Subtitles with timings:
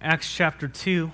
[0.00, 1.10] Acts chapter 2,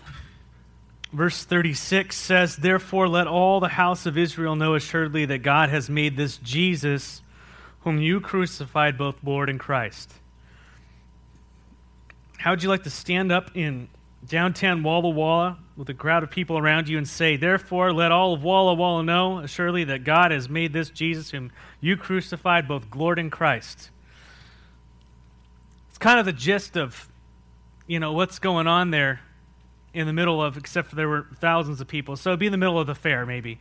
[1.10, 5.88] verse 36 says, Therefore, let all the house of Israel know assuredly that God has
[5.88, 7.22] made this Jesus,
[7.80, 10.12] whom you crucified, both Lord and Christ.
[12.36, 13.88] How would you like to stand up in
[14.28, 18.34] downtown Walla Walla with a crowd of people around you and say, Therefore, let all
[18.34, 22.94] of Walla Walla know assuredly that God has made this Jesus, whom you crucified, both
[22.94, 23.88] Lord and Christ?
[25.88, 27.08] It's kind of the gist of
[27.86, 29.20] you know, what's going on there
[29.92, 32.16] in the middle of, except for there were thousands of people.
[32.16, 33.58] So it'd be in the middle of the fair, maybe.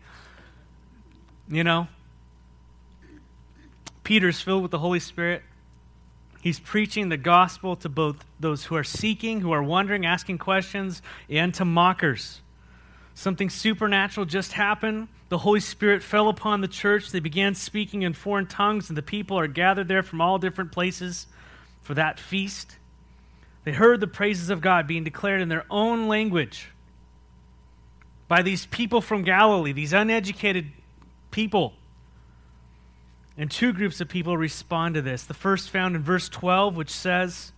[1.47, 1.87] You know?
[4.03, 5.43] Peter's filled with the Holy Spirit.
[6.41, 11.01] He's preaching the gospel to both those who are seeking, who are wondering, asking questions,
[11.29, 12.41] and to mockers.
[13.13, 15.07] Something supernatural just happened.
[15.29, 17.11] The Holy Spirit fell upon the church.
[17.11, 20.71] They began speaking in foreign tongues, and the people are gathered there from all different
[20.71, 21.27] places
[21.81, 22.77] for that feast.
[23.63, 26.69] They heard the praises of God being declared in their own language
[28.27, 30.71] by these people from Galilee, these uneducated
[31.31, 31.73] people.
[33.37, 35.23] And two groups of people respond to this.
[35.23, 37.51] The first found in verse 12, which says,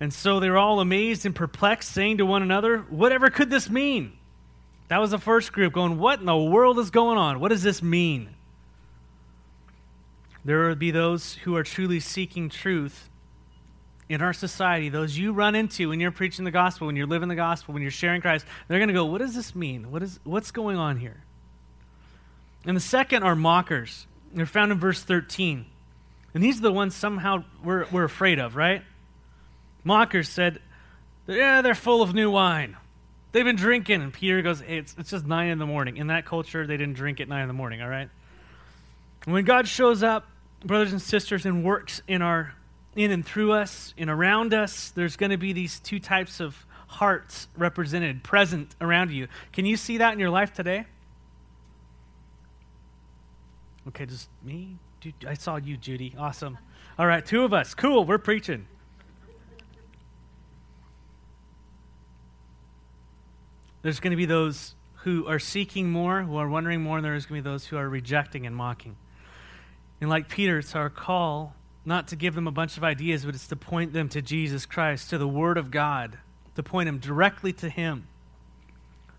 [0.00, 3.68] And so they were all amazed and perplexed, saying to one another, Whatever could this
[3.68, 4.12] mean?
[4.88, 7.38] That was the first group going, What in the world is going on?
[7.38, 8.30] What does this mean?
[10.44, 13.09] There would be those who are truly seeking truth
[14.10, 17.28] in our society, those you run into when you're preaching the gospel, when you're living
[17.28, 19.92] the gospel, when you're sharing Christ, they're going to go, What does this mean?
[19.92, 21.22] What is, what's going on here?
[22.66, 24.06] And the second are mockers.
[24.34, 25.64] They're found in verse 13.
[26.34, 28.82] And these are the ones somehow we're, we're afraid of, right?
[29.84, 30.58] Mockers said,
[31.28, 32.76] Yeah, they're full of new wine.
[33.30, 34.02] They've been drinking.
[34.02, 35.98] And Peter goes, Hey, it's, it's just 9 in the morning.
[35.98, 38.10] In that culture, they didn't drink at 9 in the morning, all right?
[39.26, 40.26] when God shows up,
[40.64, 42.54] brothers and sisters, and works in our
[42.96, 46.66] in and through us and around us, there's going to be these two types of
[46.88, 49.28] hearts represented, present around you.
[49.52, 50.86] Can you see that in your life today?
[53.88, 54.76] Okay, just me?
[55.00, 56.14] Dude, I saw you, Judy.
[56.18, 56.58] Awesome.
[56.98, 57.74] All right, two of us.
[57.74, 58.66] Cool, we're preaching.
[63.82, 64.74] There's going to be those
[65.04, 67.78] who are seeking more, who are wondering more, and there's going to be those who
[67.78, 68.96] are rejecting and mocking.
[70.00, 71.54] And like Peter, it's our call
[71.90, 74.64] not to give them a bunch of ideas, but it's to point them to Jesus
[74.64, 76.16] Christ, to the Word of God,
[76.54, 78.06] to point them directly to Him.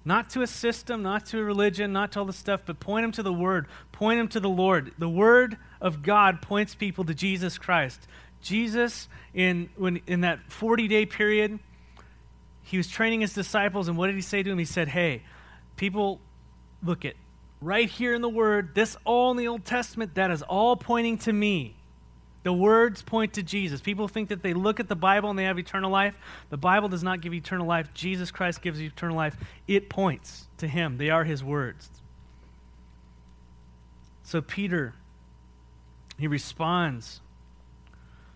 [0.06, 3.04] Not to a system, not to a religion, not to all the stuff, but point
[3.04, 3.68] them to the Word.
[3.92, 4.94] Point them to the Lord.
[4.98, 8.08] The Word of God points people to Jesus Christ.
[8.42, 11.60] Jesus, in, when, in that 40 day period,
[12.64, 14.58] he was training his disciples, and what did he say to them?
[14.58, 15.24] He said, Hey,
[15.76, 16.22] people,
[16.82, 17.16] look at
[17.60, 21.18] right here in the Word, this all in the Old Testament, that is all pointing
[21.18, 21.76] to me.
[22.44, 23.82] The words point to Jesus.
[23.82, 26.18] People think that they look at the Bible and they have eternal life.
[26.50, 27.94] The Bible does not give eternal life.
[27.94, 29.38] Jesus Christ gives eternal life.
[29.68, 31.90] It points to Him, they are His words.
[34.24, 34.94] So, Peter,
[36.18, 37.22] he responds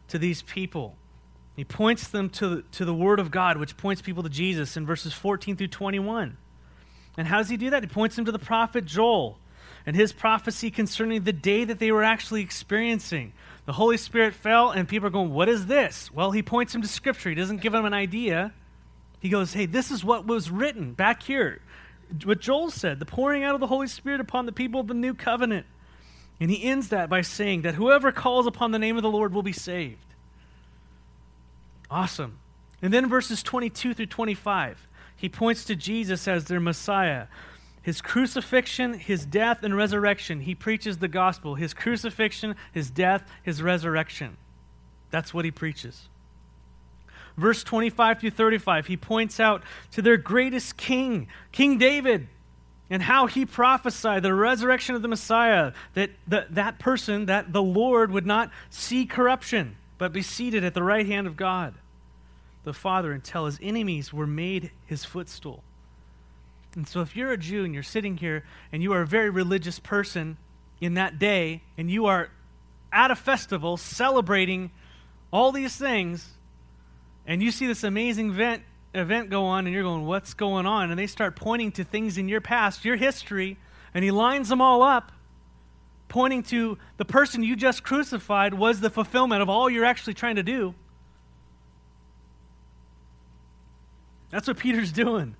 [0.10, 0.98] to these people.
[1.56, 4.86] He points them to to the Word of God, which points people to Jesus in
[4.86, 6.38] verses 14 through 21.
[7.18, 7.82] And how does he do that?
[7.82, 9.40] He points them to the prophet Joel
[9.86, 13.34] and his prophecy concerning the day that they were actually experiencing
[13.66, 16.12] the Holy Spirit fell, and people are going, What is this?
[16.12, 17.30] Well, he points them to Scripture.
[17.30, 18.54] He doesn't give them an idea.
[19.20, 21.62] He goes, Hey, this is what was written back here.
[22.24, 24.94] What Joel said, the pouring out of the Holy Spirit upon the people of the
[24.94, 25.66] new covenant.
[26.40, 29.34] And he ends that by saying that whoever calls upon the name of the Lord
[29.34, 30.14] will be saved.
[31.90, 32.40] Awesome.
[32.82, 37.28] And then verses 22 through 25, he points to Jesus as their Messiah,
[37.86, 40.40] his crucifixion, his death, and resurrection.
[40.40, 41.54] He preaches the gospel.
[41.54, 44.38] His crucifixion, his death, his resurrection.
[45.12, 46.10] That's what he preaches.
[47.38, 52.28] Verse 25 through 35, he points out to their greatest king, King David,
[52.90, 57.62] and how he prophesied the resurrection of the Messiah, that the, that person, that the
[57.62, 61.76] Lord would not see corruption, but be seated at the right hand of God,
[62.64, 65.64] the Father, until his enemies were made his footstool.
[66.76, 69.30] And so, if you're a Jew and you're sitting here and you are a very
[69.30, 70.38] religious person
[70.82, 72.30] in that day, and you are
[72.92, 74.72] at a festival celebrating
[75.32, 76.32] all these things,
[77.26, 78.64] and you see this amazing event,
[78.94, 80.92] event go on, and you're going, What's going on?
[80.92, 83.58] And they start pointing to things in your past, your history,
[83.94, 85.14] and he lines them all up,
[86.10, 90.36] pointing to the person you just crucified was the fulfillment of all you're actually trying
[90.36, 90.76] to do.
[94.30, 95.38] That's what Peter's doing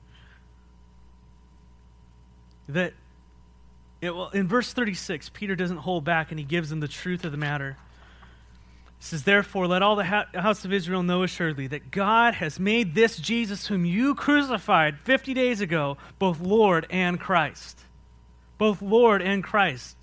[2.68, 2.94] that
[4.02, 7.32] it, in verse 36, Peter doesn't hold back and he gives them the truth of
[7.32, 7.78] the matter.
[9.00, 12.60] He says, Therefore, let all the ha- house of Israel know assuredly that God has
[12.60, 17.82] made this Jesus, whom you crucified 50 days ago, both Lord and Christ.
[18.58, 19.98] Both Lord and Christ.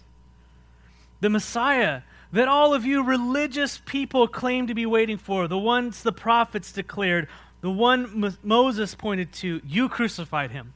[1.20, 6.02] The Messiah that all of you religious people claim to be waiting for, the ones
[6.02, 7.28] the prophets declared,
[7.60, 10.72] the one Moses pointed to, you crucified him.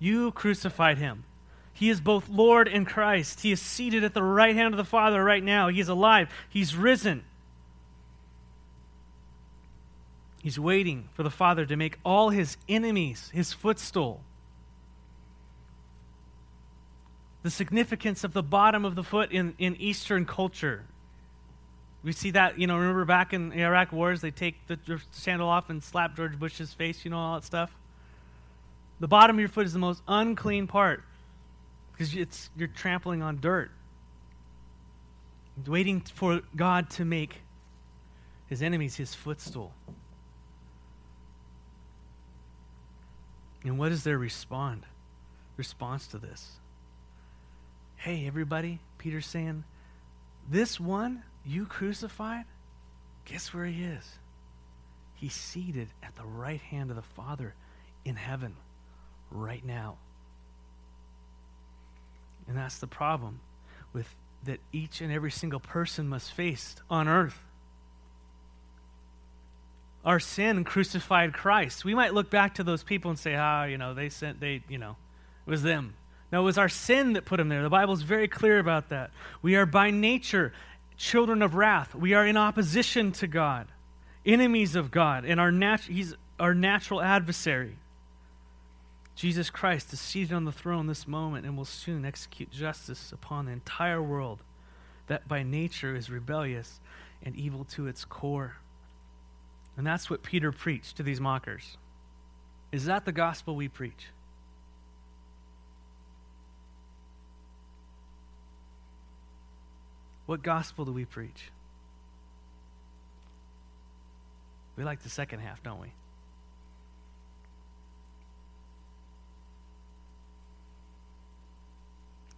[0.00, 1.24] You crucified him.
[1.72, 3.40] He is both Lord and Christ.
[3.40, 5.68] He is seated at the right hand of the Father right now.
[5.68, 6.28] He is alive.
[6.48, 7.24] He's risen.
[10.42, 14.22] He's waiting for the Father to make all his enemies his footstool.
[17.42, 20.84] The significance of the bottom of the foot in, in Eastern culture.
[22.02, 24.78] We see that, you know, remember back in the Iraq wars, they take the
[25.10, 27.70] sandal off and slap George Bush's face, you know, all that stuff.
[29.00, 31.02] The bottom of your foot is the most unclean part
[31.92, 33.70] because it's, you're trampling on dirt.
[35.66, 37.40] Waiting for God to make
[38.46, 39.72] his enemies his footstool.
[43.64, 44.84] And what is their respond?
[45.56, 46.52] Response to this?
[47.96, 49.64] Hey, everybody, Peter's saying,
[50.48, 52.44] this one you crucified,
[53.26, 54.18] guess where he is?
[55.14, 57.54] He's seated at the right hand of the Father
[58.04, 58.56] in heaven
[59.30, 59.96] right now.
[62.48, 63.40] And that's the problem
[63.92, 67.38] with that each and every single person must face on earth.
[70.04, 71.84] Our sin crucified Christ.
[71.84, 74.62] We might look back to those people and say, ah, you know, they sent, they,
[74.68, 74.96] you know,
[75.46, 75.94] it was them.
[76.32, 77.62] No, it was our sin that put them there.
[77.62, 79.10] The Bible is very clear about that.
[79.42, 80.52] We are by nature
[80.96, 81.94] children of wrath.
[81.94, 83.66] We are in opposition to God,
[84.24, 87.76] enemies of God, and our he's our natural adversary.
[89.20, 93.44] Jesus Christ is seated on the throne this moment and will soon execute justice upon
[93.44, 94.42] the entire world
[95.08, 96.80] that by nature is rebellious
[97.22, 98.56] and evil to its core.
[99.76, 101.76] And that's what Peter preached to these mockers.
[102.72, 104.06] Is that the gospel we preach?
[110.24, 111.50] What gospel do we preach?
[114.78, 115.92] We like the second half, don't we?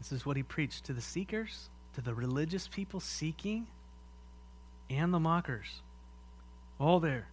[0.02, 3.68] This is what he preached to the seekers, to the religious people seeking,
[4.90, 5.80] and the mockers.
[6.80, 7.28] All there.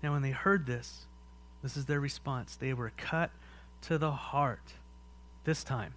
[0.00, 1.06] Now, when they heard this,
[1.60, 2.54] this is their response.
[2.54, 3.32] They were cut
[3.82, 4.74] to the heart
[5.42, 5.94] this time.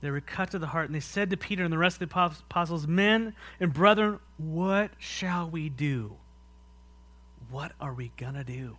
[0.00, 2.08] They were cut to the heart, and they said to Peter and the rest of
[2.08, 6.16] the apostles, Men and brethren, what shall we do?
[7.50, 8.78] What are we going to do?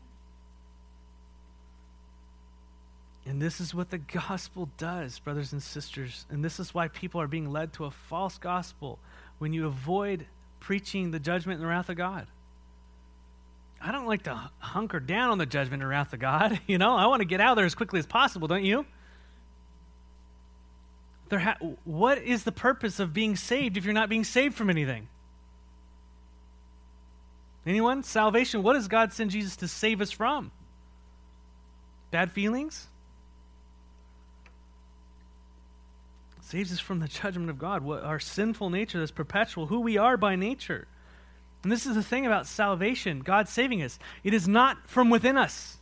[3.28, 6.26] And this is what the gospel does, brothers and sisters.
[6.30, 9.00] And this is why people are being led to a false gospel
[9.38, 10.26] when you avoid
[10.62, 12.28] preaching the judgment and the wrath of God.
[13.82, 16.60] I don't like to hunker down on the judgment and wrath of God.
[16.68, 18.86] You know, I want to get out of there as quickly as possible, don't you?
[21.28, 24.70] There ha- what is the purpose of being saved if you're not being saved from
[24.70, 25.10] anything?
[27.66, 28.04] Anyone?
[28.04, 28.64] Salvation.
[28.64, 30.52] What does God send Jesus to save us from?
[32.10, 32.88] Bad feelings?
[36.48, 39.98] Saves us from the judgment of God, what, our sinful nature that's perpetual, who we
[39.98, 40.88] are by nature.
[41.64, 44.00] And this is the thing about salvation, God saving us.
[44.24, 45.78] It is not from within us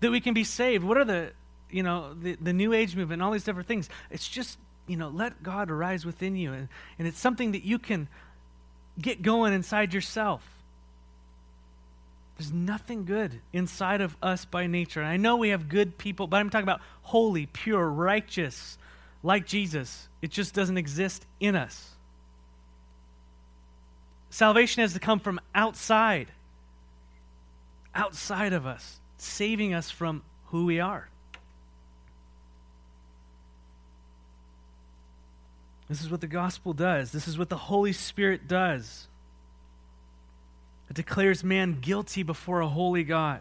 [0.00, 0.82] that we can be saved.
[0.82, 1.32] What are the,
[1.70, 3.88] you know, the, the New Age movement and all these different things?
[4.10, 6.52] It's just, you know, let God arise within you.
[6.52, 6.68] And,
[6.98, 8.08] and it's something that you can
[9.00, 10.42] get going inside yourself.
[12.36, 15.00] There's nothing good inside of us by nature.
[15.00, 18.78] And I know we have good people, but I'm talking about holy, pure, righteous,
[19.22, 20.08] like Jesus.
[20.22, 21.90] It just doesn't exist in us.
[24.30, 26.28] Salvation has to come from outside,
[27.94, 31.08] outside of us, saving us from who we are.
[35.88, 37.10] This is what the gospel does.
[37.10, 39.08] This is what the Holy Spirit does.
[40.88, 43.40] It declares man guilty before a holy God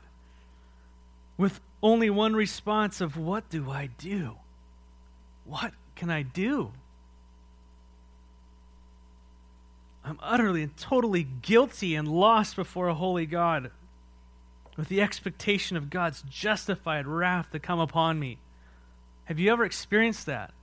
[1.38, 4.36] with only one response of, What do I do?
[5.50, 6.72] What can I do?
[10.06, 13.72] I'm utterly and totally guilty and lost before a holy God
[14.78, 18.38] with the expectation of God's justified wrath to come upon me.
[19.26, 20.54] Have you ever experienced that?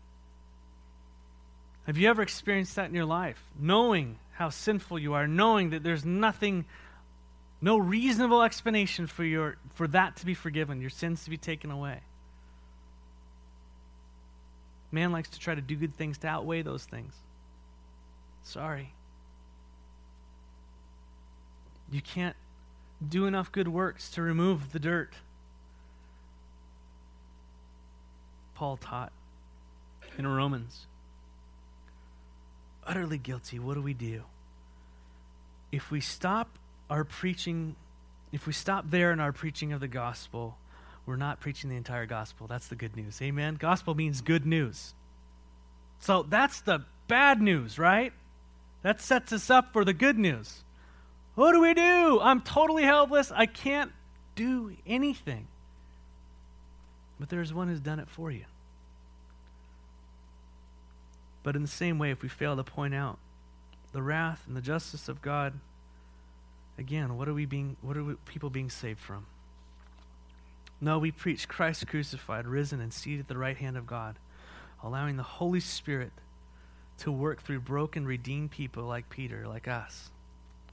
[1.87, 3.43] Have you ever experienced that in your life?
[3.59, 6.65] Knowing how sinful you are, knowing that there's nothing,
[7.61, 11.71] no reasonable explanation for, your, for that to be forgiven, your sins to be taken
[11.71, 12.01] away.
[14.97, 17.13] Man likes to try to do good things to outweigh those things.
[18.43, 18.95] Sorry.
[21.93, 22.35] You can't
[23.07, 25.13] do enough good works to remove the dirt.
[28.55, 29.13] Paul taught
[30.17, 30.87] in Romans.
[32.87, 33.59] Utterly guilty.
[33.59, 34.23] What do we do?
[35.71, 36.49] If we stop
[36.89, 37.77] our preaching,
[38.33, 40.57] if we stop there in our preaching of the gospel,
[41.07, 42.49] we're not preaching the entire gospel.
[42.49, 43.23] That's the good news.
[43.23, 43.55] Amen.
[43.55, 44.95] Gospel means good news.
[46.01, 48.13] So that's the bad news, right?
[48.83, 50.65] That sets us up for the good news.
[51.37, 52.21] What do we do?
[52.21, 53.31] I'm totally helpless.
[53.31, 53.93] I can't
[54.35, 55.47] do anything.
[57.21, 58.45] But there's one who's done it for you.
[61.43, 63.19] But in the same way, if we fail to point out
[63.93, 65.55] the wrath and the justice of God,
[66.77, 69.27] again, what are we being what are we, people being saved from?
[70.81, 74.17] No, we preach Christ crucified, risen, and seated at the right hand of God,
[74.83, 76.13] allowing the Holy Spirit
[76.99, 80.11] to work through broken, redeemed people like Peter, like us.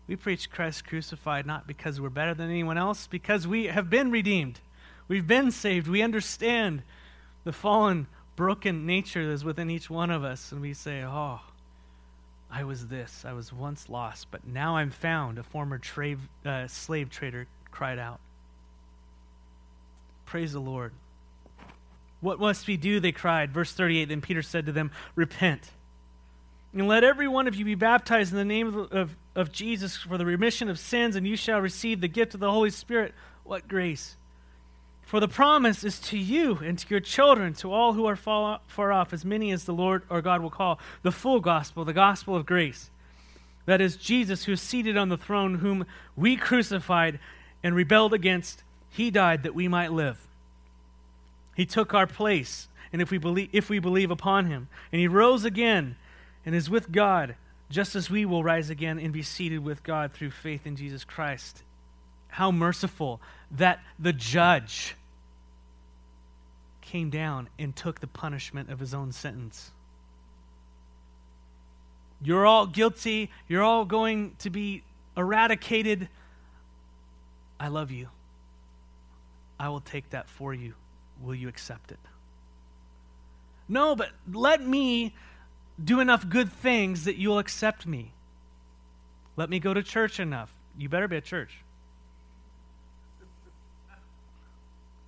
[0.07, 4.11] We preach Christ crucified not because we're better than anyone else, because we have been
[4.11, 4.59] redeemed.
[5.07, 5.87] We've been saved.
[5.87, 6.83] We understand
[7.43, 10.51] the fallen, broken nature that is within each one of us.
[10.51, 11.39] And we say, Oh,
[12.51, 13.23] I was this.
[13.25, 17.99] I was once lost, but now I'm found, a former tra- uh, slave trader cried
[17.99, 18.19] out.
[20.33, 20.93] Praise the Lord.
[22.19, 22.99] What must we do?
[22.99, 23.51] They cried.
[23.51, 25.69] Verse 38 Then Peter said to them, Repent
[26.73, 29.95] and let every one of you be baptized in the name of, of, of, Jesus
[29.95, 33.13] for the remission of sins, and you shall receive the gift of the Holy Spirit.
[33.43, 34.17] What grace!
[35.03, 38.91] For the promise is to you and to your children, to all who are far
[38.91, 42.35] off, as many as the Lord or God will call, the full gospel, the gospel
[42.35, 42.89] of grace.
[43.67, 45.85] That is Jesus, who is seated on the throne, whom
[46.15, 47.19] we crucified
[47.61, 48.62] and rebelled against.
[48.93, 50.19] He died that we might live.
[51.55, 55.07] He took our place, and if we believe, if we believe upon him, and he
[55.07, 55.95] rose again
[56.45, 57.35] and is with God,
[57.71, 61.03] just as we will rise again and be seated with God through faith in Jesus
[61.03, 61.63] Christ.
[62.27, 63.19] How merciful
[63.49, 64.95] that the judge
[66.81, 69.71] came down and took the punishment of his own sentence.
[72.21, 73.31] You're all guilty.
[73.47, 74.83] You're all going to be
[75.17, 76.09] eradicated.
[77.59, 78.09] I love you.
[79.63, 80.73] I will take that for you.
[81.21, 81.99] Will you accept it?
[83.69, 85.15] No, but let me
[85.81, 88.11] do enough good things that you'll accept me.
[89.37, 90.51] Let me go to church enough.
[90.77, 91.59] You better be at church.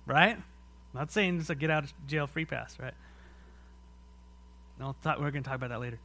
[0.06, 0.36] Right?
[0.36, 0.42] I'm
[0.94, 2.94] not saying it's a get out of jail free pass, right?
[4.80, 5.98] No, we're going to talk about that later.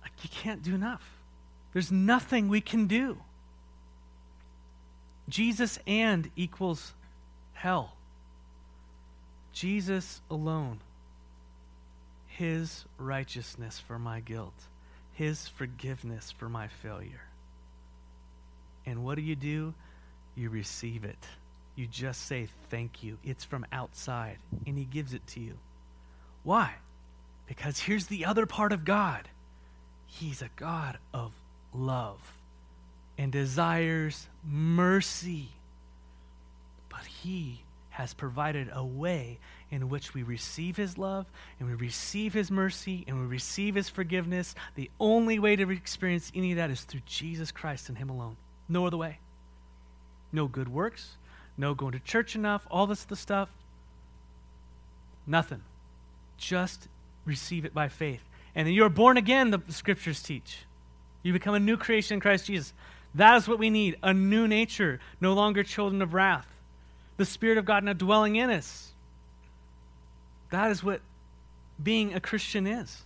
[0.00, 1.18] Like, you can't do enough.
[1.72, 3.18] There's nothing we can do.
[5.28, 6.94] Jesus and equals
[7.52, 7.92] hell.
[9.52, 10.80] Jesus alone
[12.38, 14.54] his righteousness for my guilt,
[15.12, 17.24] His forgiveness for my failure.
[18.86, 19.74] And what do you do?
[20.36, 21.18] You receive it.
[21.74, 23.18] You just say thank you.
[23.24, 24.36] It's from outside,
[24.68, 25.54] and He gives it to you.
[26.44, 26.74] Why?
[27.48, 29.28] Because here's the other part of God
[30.06, 31.32] He's a God of
[31.74, 32.20] love
[33.18, 35.48] and desires mercy.
[36.88, 37.60] But He
[37.90, 39.38] has provided a way
[39.70, 41.26] in which we receive His love
[41.58, 44.54] and we receive His mercy and we receive His forgiveness.
[44.76, 48.36] The only way to experience any of that is through Jesus Christ and Him alone.
[48.68, 49.18] No other way.
[50.30, 51.16] No good works,
[51.56, 53.50] no going to church enough, all this the stuff.
[55.26, 55.62] Nothing.
[56.36, 56.88] Just
[57.24, 58.22] receive it by faith.
[58.54, 60.64] And then you're born again, the scriptures teach.
[61.22, 62.72] You become a new creation in Christ Jesus.
[63.14, 66.46] That is what we need a new nature, no longer children of wrath.
[67.16, 68.92] The Spirit of God now dwelling in us.
[70.50, 71.00] That is what
[71.82, 73.02] being a Christian is.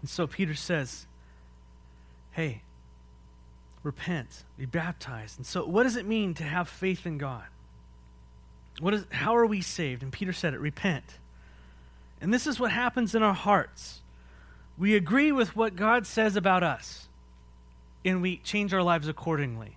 [0.00, 1.06] And so Peter says,
[2.32, 2.62] hey,
[3.82, 5.38] repent, be baptized.
[5.38, 7.44] And so, what does it mean to have faith in God?
[8.80, 10.02] What is, how are we saved?
[10.02, 11.18] And Peter said it repent.
[12.20, 14.02] And this is what happens in our hearts.
[14.78, 17.08] We agree with what God says about us,
[18.04, 19.76] and we change our lives accordingly.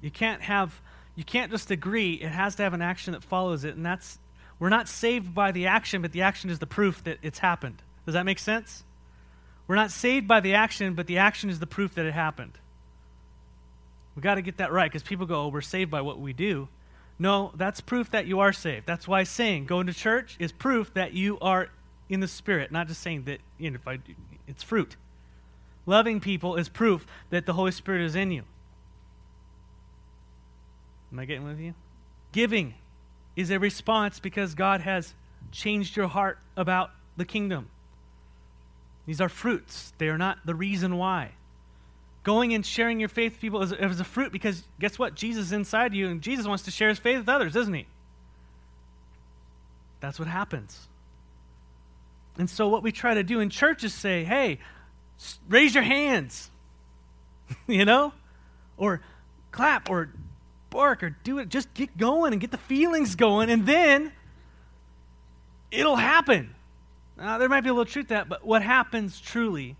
[0.00, 0.80] You can't have
[1.20, 2.14] you can't just agree.
[2.14, 3.76] It has to have an action that follows it.
[3.76, 4.18] And that's,
[4.58, 7.82] we're not saved by the action, but the action is the proof that it's happened.
[8.06, 8.84] Does that make sense?
[9.66, 12.52] We're not saved by the action, but the action is the proof that it happened.
[14.16, 16.32] we got to get that right because people go, oh, we're saved by what we
[16.32, 16.68] do.
[17.18, 18.86] No, that's proof that you are saved.
[18.86, 21.68] That's why saying going to church is proof that you are
[22.08, 23.98] in the Spirit, not just saying that you know, if I,
[24.50, 24.96] it's fruit.
[25.86, 28.42] Loving people is proof that the Holy Spirit is in you.
[31.12, 31.74] Am I getting with you?
[32.32, 32.74] Giving
[33.36, 35.14] is a response because God has
[35.52, 37.68] changed your heart about the kingdom.
[39.06, 41.32] These are fruits, they are not the reason why.
[42.22, 45.14] Going and sharing your faith with people is, is a fruit because guess what?
[45.14, 47.86] Jesus is inside you, and Jesus wants to share his faith with others, doesn't he?
[50.00, 50.89] That's what happens.
[52.38, 54.58] And so, what we try to do in church is say, hey,
[55.48, 56.50] raise your hands,
[57.66, 58.12] you know?
[58.76, 59.02] Or
[59.50, 60.10] clap, or
[60.70, 61.48] bark, or do it.
[61.48, 64.12] Just get going and get the feelings going, and then
[65.70, 66.54] it'll happen.
[67.16, 69.76] Now, there might be a little truth to that, but what happens truly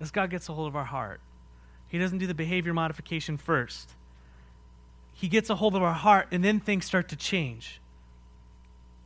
[0.00, 1.20] is God gets a hold of our heart.
[1.88, 3.92] He doesn't do the behavior modification first.
[5.12, 7.80] He gets a hold of our heart, and then things start to change.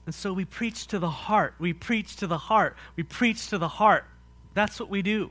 [0.08, 1.52] And so we preach to the heart.
[1.58, 2.78] We preach to the heart.
[2.96, 4.06] We preach to the heart.
[4.54, 5.28] That's what we do.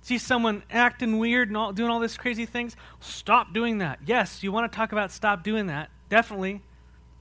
[0.00, 2.74] See someone acting weird and all, doing all these crazy things?
[3.00, 3.98] Stop doing that.
[4.06, 5.90] Yes, you want to talk about stop doing that.
[6.08, 6.62] Definitely.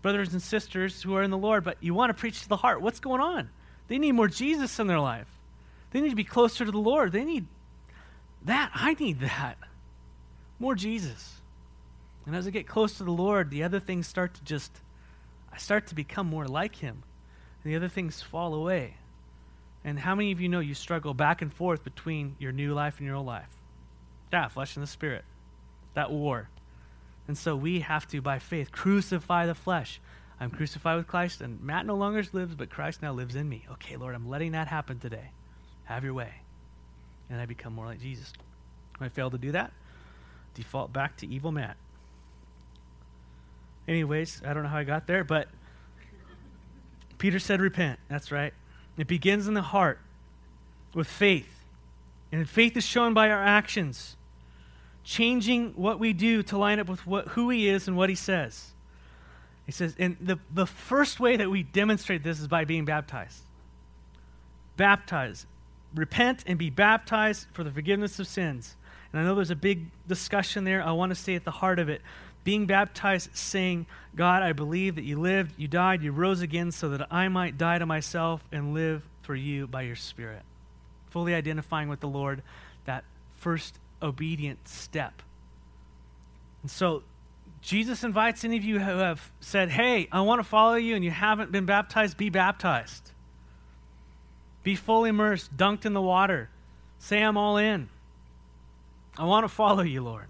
[0.02, 2.56] Brothers and sisters who are in the Lord, but you want to preach to the
[2.56, 2.82] heart.
[2.82, 3.50] What's going on?
[3.90, 5.28] They need more Jesus in their life.
[5.92, 7.12] They need to be closer to the Lord.
[7.12, 7.48] They need
[8.46, 8.72] that.
[8.74, 9.58] I need that.
[10.58, 11.34] More Jesus.
[12.26, 14.72] And as I get close to the Lord, the other things start to just
[15.56, 17.04] I start to become more like him.
[17.64, 18.98] And the other things fall away.
[19.86, 22.98] And how many of you know you struggle back and forth between your new life
[22.98, 23.56] and your old life?
[24.34, 25.24] Yeah, flesh and the spirit.
[25.94, 26.50] That war.
[27.30, 30.02] And so we have to, by faith, crucify the flesh.
[30.42, 33.66] I'm crucified with Christ, and Matt no longer lives, but Christ now lives in me.
[33.72, 35.32] Okay, Lord, I'm letting that happen today.
[35.86, 36.34] Have your way.
[37.30, 38.34] And I become more like Jesus.
[38.98, 39.72] When I fail to do that,
[40.54, 41.78] default back to evil Matt.
[43.88, 45.48] Anyways, I don't know how I got there, but
[47.18, 48.00] Peter said, repent.
[48.10, 48.54] That's right.
[48.98, 50.00] It begins in the heart
[50.94, 51.64] with faith.
[52.32, 54.18] And faith is shown by our actions,
[55.04, 58.16] changing what we do to line up with what, who he is and what he
[58.16, 58.72] says.
[59.66, 63.42] He says, and the, the first way that we demonstrate this is by being baptized.
[64.78, 65.46] Baptize.
[65.94, 68.76] Repent and be baptized for the forgiveness of sins.
[69.12, 70.84] And I know there's a big discussion there.
[70.84, 72.02] I want to stay at the heart of it
[72.46, 76.90] being baptized, saying, God, I believe that you lived, you died, you rose again so
[76.90, 80.44] that I might die to myself and live for you by your Spirit.
[81.10, 82.44] Fully identifying with the Lord,
[82.86, 83.04] that
[83.40, 85.24] first obedient step.
[86.62, 87.02] And so,
[87.62, 91.04] Jesus invites any of you who have said, Hey, I want to follow you, and
[91.04, 93.12] you haven't been baptized, be baptized.
[94.62, 96.50] Be fully immersed, dunked in the water.
[97.00, 97.90] Say, I'm all in.
[99.18, 100.28] I want to follow you, Lord.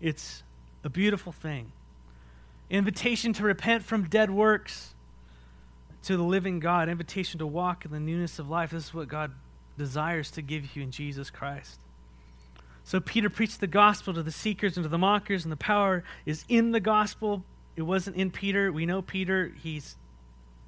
[0.00, 0.42] It's
[0.84, 1.72] a beautiful thing.
[2.68, 4.94] Invitation to repent from dead works
[6.04, 6.88] to the living God.
[6.88, 8.70] Invitation to walk in the newness of life.
[8.70, 9.32] This is what God
[9.76, 11.80] desires to give you in Jesus Christ.
[12.84, 16.02] So Peter preached the gospel to the seekers and to the mockers, and the power
[16.24, 17.44] is in the gospel.
[17.76, 18.72] It wasn't in Peter.
[18.72, 19.52] We know Peter.
[19.62, 19.96] He's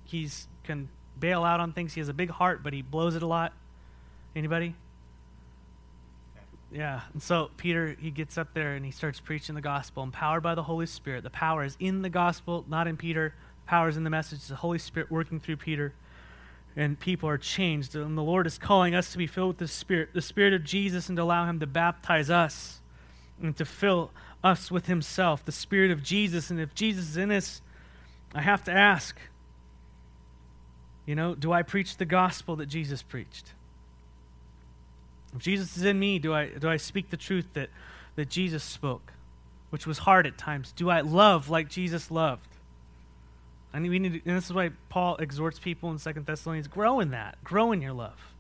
[0.05, 1.95] he's can bail out on things.
[1.95, 3.53] He has a big heart, but he blows it a lot.
[4.35, 4.75] Anybody?
[6.73, 7.03] Yeah.
[7.13, 10.55] And so Peter, he gets up there and he starts preaching the gospel, empowered by
[10.55, 11.23] the Holy Spirit.
[11.23, 13.35] The power is in the gospel, not in Peter.
[13.65, 14.39] The Power is in the message.
[14.39, 15.93] It's the Holy Spirit working through Peter.
[16.75, 17.95] And people are changed.
[17.95, 20.65] And the Lord is calling us to be filled with the Spirit, the Spirit of
[20.65, 22.81] Jesus, and to allow Him to baptize us
[23.41, 24.11] and to fill
[24.43, 26.49] us with Himself, the Spirit of Jesus.
[26.51, 27.61] And if Jesus is in us,
[28.35, 29.19] I have to ask,
[31.05, 33.53] you know, do I preach the gospel that Jesus preached?
[35.35, 37.71] If Jesus is in me, do I, do I speak the truth that,
[38.17, 39.13] that Jesus spoke,
[39.71, 40.73] which was hard at times?
[40.73, 42.49] Do I love like Jesus loved?
[43.75, 46.69] I mean, we need to, and this is why Paul exhorts people in Second Thessalonians
[46.69, 47.43] grow in that.
[47.43, 48.35] Grow in your love.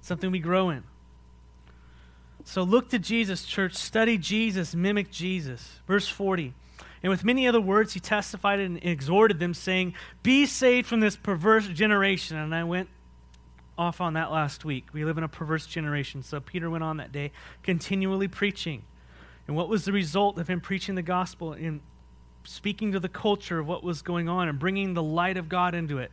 [0.00, 0.82] It's something we grow in.
[2.44, 3.74] So look to Jesus, church.
[3.74, 4.74] Study Jesus.
[4.74, 5.80] Mimic Jesus.
[5.86, 6.54] Verse 40.
[7.02, 11.16] And with many other words, he testified and exhorted them, saying, Be saved from this
[11.16, 12.36] perverse generation.
[12.36, 12.88] And I went
[13.80, 14.88] off on that last week.
[14.92, 16.22] We live in a perverse generation.
[16.22, 18.82] So Peter went on that day continually preaching.
[19.48, 21.80] And what was the result of him preaching the gospel and
[22.44, 25.74] speaking to the culture of what was going on and bringing the light of God
[25.74, 26.12] into it?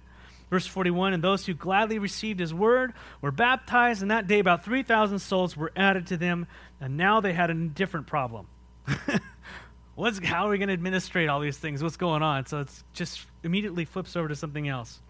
[0.50, 4.64] Verse 41 And those who gladly received his word were baptized, and that day about
[4.64, 6.48] 3,000 souls were added to them.
[6.80, 8.48] And now they had a different problem.
[9.96, 11.84] What's, how are we going to administrate all these things?
[11.84, 12.46] What's going on?
[12.46, 15.02] So it just immediately flips over to something else.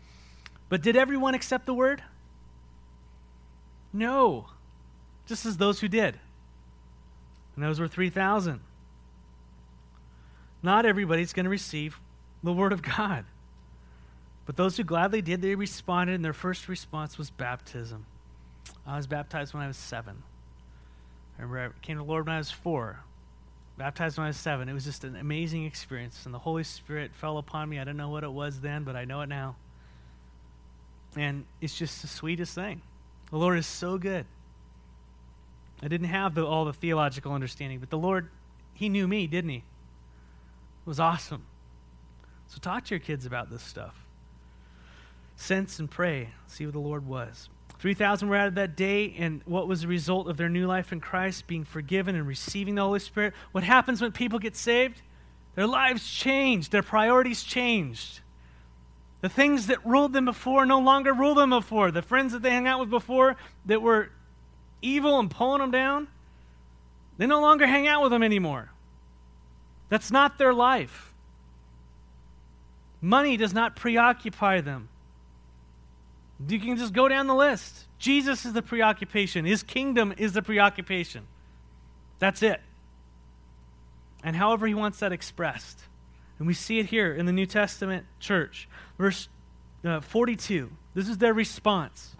[0.69, 2.01] But did everyone accept the word?
[3.93, 4.47] No.
[5.25, 6.19] Just as those who did.
[7.55, 8.59] And those were 3,000.
[10.61, 11.99] Not everybody's going to receive
[12.43, 13.25] the Word of God.
[14.45, 18.05] But those who gladly did, they responded, and their first response was baptism.
[18.85, 20.23] I was baptized when I was seven.
[21.37, 23.01] I remember I came to the Lord when I was four.
[23.77, 24.69] baptized when I was seven.
[24.69, 27.79] It was just an amazing experience, and the Holy Spirit fell upon me.
[27.79, 29.57] I don't know what it was then, but I know it now.
[31.15, 32.81] And it's just the sweetest thing.
[33.29, 34.25] The Lord is so good.
[35.81, 38.29] I didn't have the, all the theological understanding, but the Lord,
[38.73, 39.57] He knew me, didn't He?
[39.57, 39.63] It
[40.85, 41.45] was awesome.
[42.47, 44.05] So talk to your kids about this stuff.
[45.35, 46.29] Sense and pray.
[46.47, 47.49] See what the Lord was.
[47.79, 50.99] 3,000 were added that day, and what was the result of their new life in
[50.99, 53.33] Christ, being forgiven and receiving the Holy Spirit?
[53.51, 55.03] What happens when people get saved?
[55.53, 58.21] Their lives changed, their priorities changed.
[59.21, 61.91] The things that ruled them before no longer rule them before.
[61.91, 64.09] The friends that they hung out with before that were
[64.81, 66.07] evil and pulling them down,
[67.17, 68.69] they no longer hang out with them anymore.
[69.89, 71.13] That's not their life.
[73.01, 74.89] Money does not preoccupy them.
[76.47, 77.85] You can just go down the list.
[77.97, 81.25] Jesus is the preoccupation, His kingdom is the preoccupation.
[82.19, 82.61] That's it.
[84.23, 85.79] And however He wants that expressed.
[86.37, 88.67] And we see it here in the New Testament church.
[88.97, 89.29] Verse
[89.83, 90.71] uh, 42.
[90.93, 92.15] This is their response.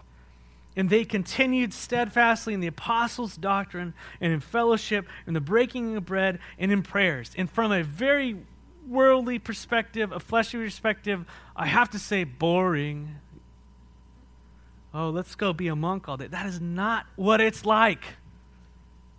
[0.76, 6.06] And they continued steadfastly in the apostles' doctrine and in fellowship, in the breaking of
[6.06, 7.32] bread, and in prayers.
[7.36, 8.36] And from a very
[8.86, 11.24] worldly perspective, a fleshly perspective,
[11.56, 13.16] I have to say, boring.
[14.94, 16.28] Oh, let's go be a monk all day.
[16.28, 18.04] That is not what it's like.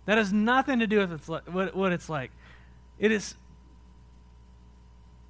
[0.06, 2.30] That has nothing to do with what, what it's like.
[2.98, 3.34] It is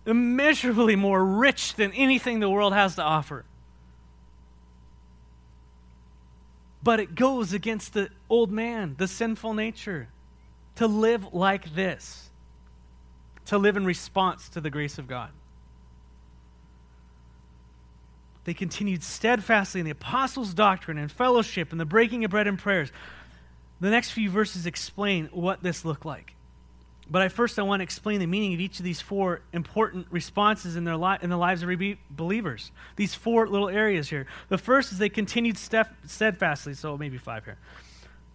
[0.07, 3.45] immeasurably more rich than anything the world has to offer.
[6.83, 10.09] But it goes against the old man, the sinful nature,
[10.77, 12.31] to live like this,
[13.47, 15.31] to live in response to the grace of God.
[18.45, 22.59] They continued steadfastly in the apostles' doctrine and fellowship and the breaking of bread and
[22.59, 22.91] prayers.
[23.81, 26.35] The next few verses explain what this looked like.
[27.11, 30.07] But I first I want to explain the meaning of each of these four important
[30.11, 32.71] responses in their li- in the lives of re- believers.
[32.95, 34.27] These four little areas here.
[34.49, 37.59] The first is they continued steadfastly, so maybe five here.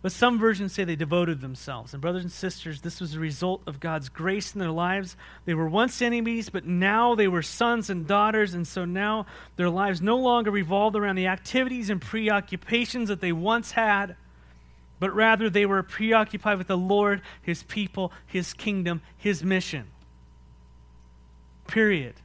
[0.01, 1.93] But some versions say they devoted themselves.
[1.93, 5.15] And brothers and sisters, this was a result of God's grace in their lives.
[5.45, 9.69] They were once enemies, but now they were sons and daughters, and so now their
[9.69, 14.15] lives no longer revolved around the activities and preoccupations that they once had
[14.99, 19.87] but rather they were preoccupied with the Lord, His people, His kingdom, His mission.
[21.67, 22.15] Period.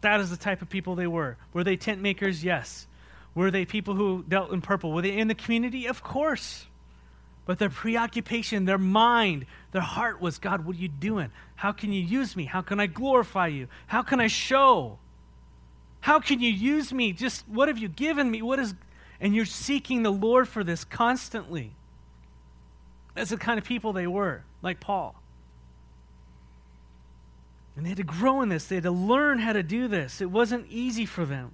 [0.00, 1.36] That is the type of people they were.
[1.52, 2.44] Were they tent makers?
[2.44, 2.86] Yes.
[3.34, 4.92] Were they people who dealt in purple?
[4.92, 5.86] Were they in the community?
[5.86, 6.66] Of course.
[7.46, 11.30] But their preoccupation, their mind, their heart was God, what are you doing?
[11.56, 12.44] How can you use me?
[12.44, 13.68] How can I glorify you?
[13.86, 14.98] How can I show?
[16.00, 17.12] How can you use me?
[17.12, 18.42] Just what have you given me?
[18.42, 18.74] What is
[19.20, 21.72] and you're seeking the Lord for this constantly.
[23.14, 25.20] That's the kind of people they were, like Paul.
[27.76, 30.20] And they had to grow in this, they had to learn how to do this.
[30.20, 31.52] It wasn't easy for them.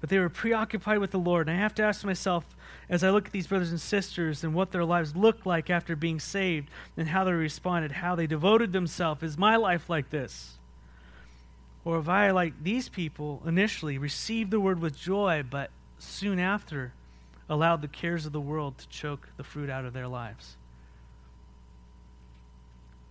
[0.00, 1.48] But they were preoccupied with the Lord.
[1.48, 2.56] And I have to ask myself,
[2.88, 5.94] as I look at these brothers and sisters and what their lives looked like after
[5.94, 10.58] being saved and how they responded, how they devoted themselves, is my life like this?
[11.84, 15.70] Or have I, like these people, initially received the word with joy, but
[16.02, 16.92] soon after
[17.48, 20.56] allowed the cares of the world to choke the fruit out of their lives.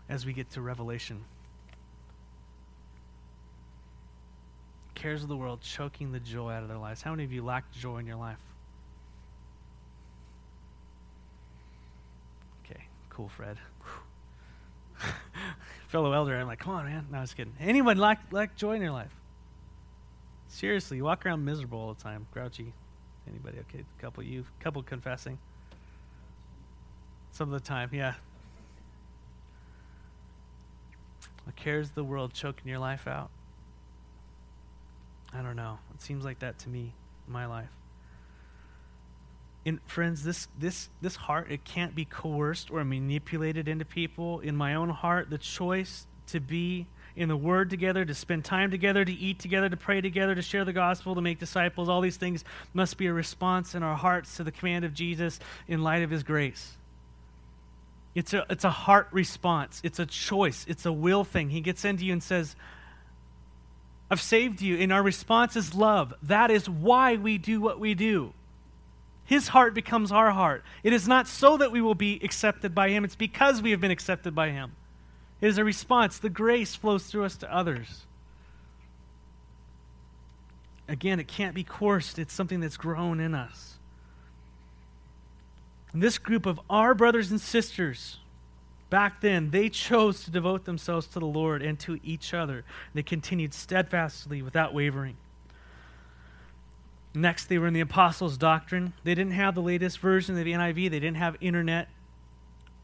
[0.09, 1.23] As we get to Revelation,
[4.93, 7.01] cares of the world choking the joy out of their lives.
[7.01, 8.37] How many of you lack joy in your life?
[12.65, 13.57] Okay, cool, Fred.
[15.87, 17.07] Fellow elder, I'm like, come on, man.
[17.09, 17.53] No, I was kidding.
[17.59, 19.15] Anyone lack, lack joy in your life?
[20.49, 22.73] Seriously, you walk around miserable all the time, grouchy.
[23.27, 23.59] Anybody?
[23.59, 25.37] Okay, a couple you, couple confessing.
[27.31, 28.15] Some of the time, yeah.
[31.45, 33.29] The cares of the world choking your life out.
[35.33, 35.79] I don't know.
[35.93, 36.93] It seems like that to me
[37.27, 37.69] in my life.
[39.65, 44.39] And friends, this this this heart it can't be coerced or manipulated into people.
[44.39, 48.71] In my own heart, the choice to be in the Word together, to spend time
[48.71, 51.89] together, to eat together, to pray together, to share the gospel, to make disciples.
[51.89, 52.43] All these things
[52.73, 56.09] must be a response in our hearts to the command of Jesus in light of
[56.09, 56.73] His grace.
[58.13, 61.49] It's a, it's a heart response, it's a choice, it's a will thing.
[61.49, 62.55] He gets into you and says,
[64.09, 64.77] I've saved you.
[64.77, 66.13] And our response is love.
[66.21, 68.33] That is why we do what we do.
[69.23, 70.65] His heart becomes our heart.
[70.83, 73.79] It is not so that we will be accepted by Him, it's because we have
[73.79, 74.73] been accepted by Him.
[75.41, 76.19] It is a response.
[76.19, 78.05] The grace flows through us to others.
[80.87, 83.75] Again, it can't be coerced, it's something that's grown in us.
[85.93, 88.19] And this group of our brothers and sisters
[88.91, 92.65] Back then, they chose to devote themselves to the Lord and to each other.
[92.93, 95.15] They continued steadfastly without wavering.
[97.13, 98.91] Next, they were in the apostles' doctrine.
[99.05, 101.87] They didn't have the latest version of the NIV, they didn't have internet.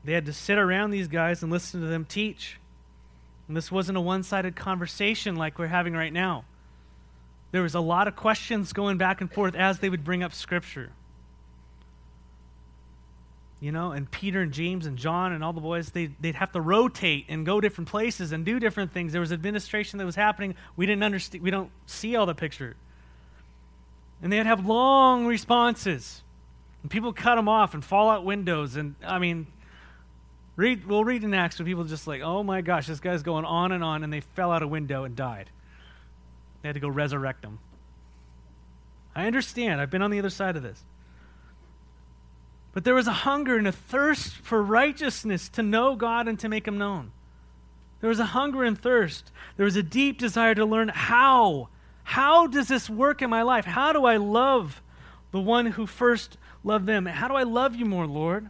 [0.07, 2.61] They had to sit around these guys and listen to them teach.
[3.49, 6.45] And this wasn't a one sided conversation like we're having right now.
[7.51, 10.33] There was a lot of questions going back and forth as they would bring up
[10.33, 10.93] Scripture.
[13.59, 16.53] You know, and Peter and James and John and all the boys, they, they'd have
[16.53, 19.11] to rotate and go different places and do different things.
[19.11, 20.55] There was administration that was happening.
[20.77, 22.77] We didn't understand, we don't see all the picture.
[24.21, 26.23] And they'd have long responses.
[26.81, 28.77] And people cut them off and fall out windows.
[28.77, 29.47] And, I mean,
[30.57, 33.45] read, we'll read in Acts when people just like, oh my gosh, this guy's going
[33.45, 35.49] on and on, and they fell out a window and died.
[36.61, 37.59] They had to go resurrect them.
[39.15, 39.79] I understand.
[39.79, 40.83] I've been on the other side of this.
[42.73, 46.49] But there was a hunger and a thirst for righteousness to know God and to
[46.49, 47.11] make Him known.
[48.01, 49.31] There was a hunger and thirst.
[49.55, 51.69] There was a deep desire to learn how.
[52.03, 53.65] How does this work in my life?
[53.65, 54.81] How do I love
[55.31, 57.05] the one who first loved them?
[57.05, 58.49] How do I love you more, Lord?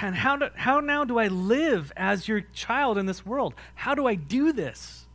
[0.00, 3.54] And how, do, how now do I live as your child in this world?
[3.74, 5.06] How do I do this?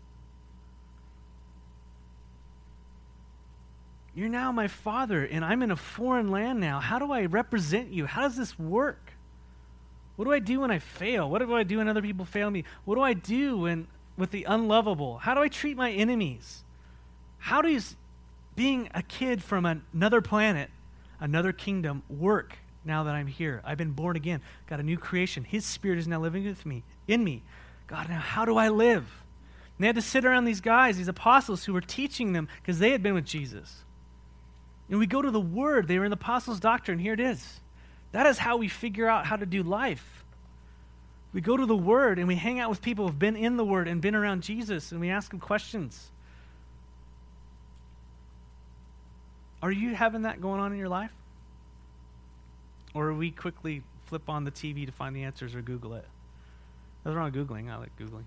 [4.13, 6.79] You're now my father, and I'm in a foreign land now.
[6.79, 8.05] How do I represent you?
[8.05, 9.13] How does this work?
[10.15, 11.29] What do I do when I fail?
[11.29, 12.63] What do I do when other people fail me?
[12.85, 15.17] What do I do when with the unlovable?
[15.17, 16.63] How do I treat my enemies?
[17.39, 17.95] How does
[18.55, 20.69] being a kid from another planet,
[21.19, 23.61] another kingdom, work now that I'm here?
[23.63, 25.43] I've been born again, got a new creation.
[25.43, 27.43] His spirit is now living with me, in me.
[27.87, 29.23] God, now how do I live?
[29.77, 32.79] And they had to sit around these guys, these apostles who were teaching them because
[32.79, 33.83] they had been with Jesus.
[34.89, 35.87] And we go to the Word.
[35.87, 36.99] They were in the Apostles' Doctrine.
[36.99, 37.59] Here it is.
[38.11, 40.23] That is how we figure out how to do life.
[41.33, 43.65] We go to the Word and we hang out with people who've been in the
[43.65, 46.11] Word and been around Jesus and we ask them questions.
[49.63, 51.11] Are you having that going on in your life?
[52.93, 56.05] Or we quickly flip on the TV to find the answers or Google it?
[57.03, 57.71] Nothing wrong with Googling.
[57.71, 58.25] I like Googling.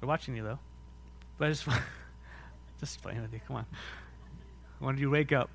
[0.00, 0.58] They're watching you, though.
[1.38, 1.68] But I just,
[2.80, 3.40] just playing with you.
[3.46, 3.66] Come on.
[4.78, 5.50] When did you wake up?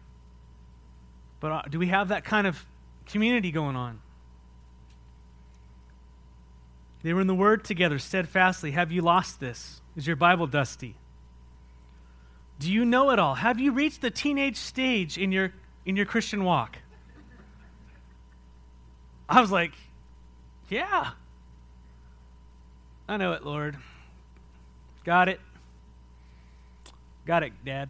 [1.39, 2.65] But uh, do we have that kind of
[3.05, 4.01] community going on?
[7.01, 8.71] They were in the Word together steadfastly.
[8.71, 9.81] Have you lost this?
[9.95, 10.95] Is your Bible dusty?
[12.59, 13.35] Do you know it all?
[13.35, 15.53] Have you reached the teenage stage in your
[15.85, 16.77] in your Christian walk?
[19.29, 19.73] I was like,
[20.69, 21.11] yeah.
[23.07, 23.77] I know it, Lord.
[25.05, 25.39] Got it.
[27.25, 27.89] Got it, Dad.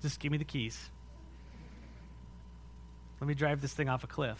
[0.00, 0.88] Just give me the keys.
[3.20, 4.38] Let me drive this thing off a cliff.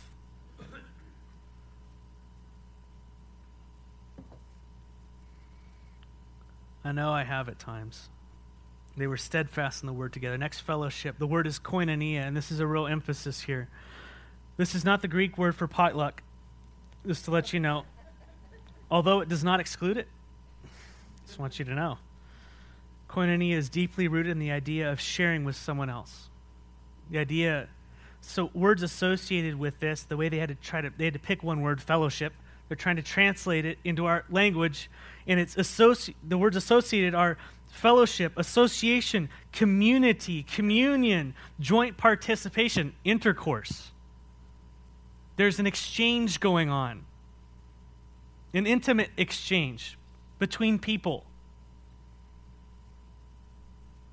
[6.85, 8.09] I know I have at times.
[8.97, 10.37] They were steadfast in the word together.
[10.37, 13.69] Next fellowship, the word is koinonia, and this is a real emphasis here.
[14.57, 16.23] This is not the Greek word for potluck,
[17.07, 17.85] just to let you know.
[18.91, 20.09] Although it does not exclude it,
[21.27, 21.99] just want you to know.
[23.09, 26.29] Koinonia is deeply rooted in the idea of sharing with someone else.
[27.11, 27.69] The idea,
[28.21, 31.21] so words associated with this, the way they had to try to, they had to
[31.21, 32.35] pick one word, fellowship.
[32.69, 34.91] They're trying to translate it into our language,
[35.27, 37.37] and it's associ- the words associated are
[37.69, 43.92] fellowship, association, community, communion, joint participation, intercourse.
[45.43, 47.05] There's an exchange going on,
[48.55, 49.99] an intimate exchange
[50.39, 51.25] between people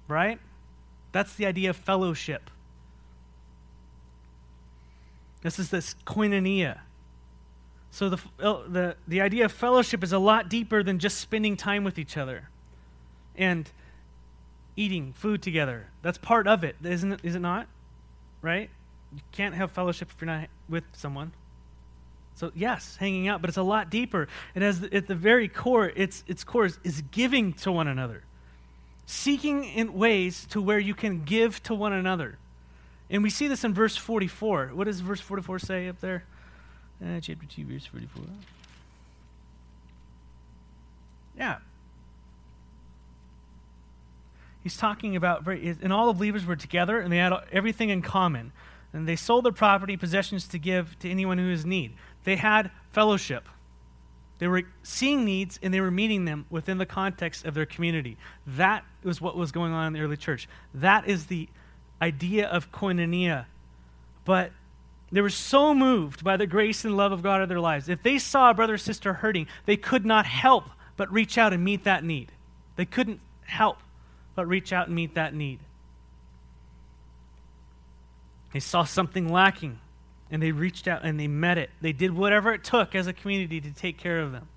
[0.10, 0.40] right?
[1.14, 2.50] That's the idea of fellowship.
[5.42, 6.80] This is this koinonia.
[7.92, 11.56] So the, uh, the, the idea of fellowship is a lot deeper than just spending
[11.56, 12.50] time with each other
[13.38, 13.72] and
[14.76, 15.88] eating food together.
[16.02, 17.20] That's part of it, isn't it?
[17.24, 17.68] Is it not?
[18.42, 18.70] Right?
[19.14, 21.32] You can't have fellowship if you're not with someone.
[22.36, 24.28] So yes, hanging out, but it's a lot deeper.
[24.56, 28.24] It has at the very core, its its core is, is giving to one another
[29.10, 32.38] seeking in ways to where you can give to one another.
[33.10, 34.68] And we see this in verse 44.
[34.76, 36.26] What does verse 44 say up there?
[37.04, 38.24] Uh, chapter 2, verse 44.
[41.36, 41.58] Yeah.
[44.62, 48.04] He's talking about, very, and all the believers were together and they had everything in
[48.04, 48.52] common.
[48.92, 51.94] And they sold their property, possessions to give to anyone who is in need.
[52.24, 53.48] They had fellowship.
[54.40, 58.18] They were seeing needs and they were meeting them within the context of their community.
[58.48, 60.48] That was what was going on in the early church.
[60.74, 61.50] That is the
[62.02, 63.46] idea of koinonia.
[64.26, 64.52] But
[65.12, 67.90] They were so moved by the grace and love of God in their lives.
[67.90, 70.66] If they saw a brother or sister hurting, they could not help
[70.98, 72.32] but reach out and meet that need.
[72.76, 73.78] They couldn't help
[74.36, 75.60] but reach out and meet that need.
[78.54, 79.80] They saw something lacking
[80.32, 81.70] and they reached out and they met it.
[81.82, 84.48] They did whatever it took as a community to take care of them.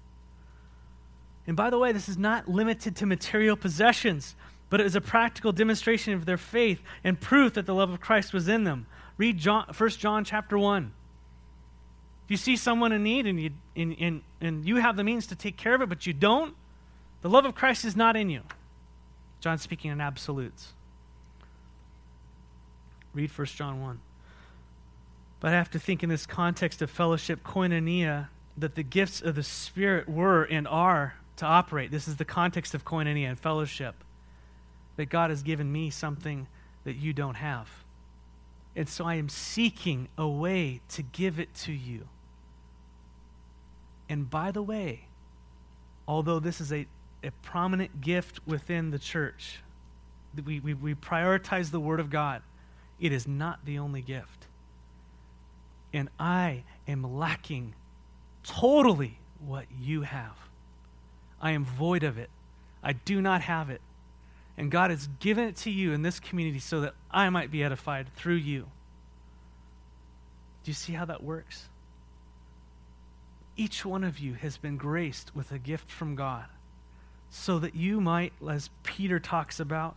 [1.47, 4.37] And by the way, this is not limited to material possessions,
[4.71, 8.01] but it is a practical demonstration of their faith and proof that the love of
[8.01, 8.87] Christ was in them.
[9.19, 10.93] Read John, 1 John chapter 1.
[12.25, 15.27] If you see someone in need and you, and, and, and you have the means
[15.29, 16.55] to take care of it, but you don't,
[17.23, 18.43] the love of Christ is not in you.
[19.41, 20.73] John's speaking in absolutes.
[23.15, 24.01] Read 1 John 1.
[25.41, 29.35] But I have to think in this context of fellowship, koinonia, that the gifts of
[29.35, 31.91] the Spirit were and are to operate.
[31.91, 33.97] This is the context of koinonia and fellowship.
[34.97, 36.47] That God has given me something
[36.85, 37.69] that you don't have.
[38.75, 42.09] And so I am seeking a way to give it to you.
[44.09, 45.07] And by the way,
[46.07, 46.87] although this is a,
[47.23, 49.61] a prominent gift within the church,
[50.45, 52.43] we, we, we prioritize the Word of God,
[53.03, 54.47] it is not the only gift.
[55.93, 57.75] And I am lacking
[58.45, 60.37] totally what you have.
[61.41, 62.31] I am void of it.
[62.81, 63.81] I do not have it.
[64.57, 67.65] And God has given it to you in this community so that I might be
[67.65, 68.69] edified through you.
[70.63, 71.69] Do you see how that works?
[73.57, 76.45] Each one of you has been graced with a gift from God
[77.31, 79.97] so that you might, as Peter talks about,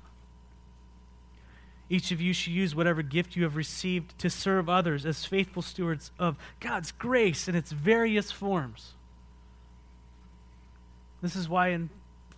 [1.89, 5.61] each of you should use whatever gift you have received to serve others as faithful
[5.61, 8.93] stewards of God's grace in its various forms.
[11.21, 11.89] This is why in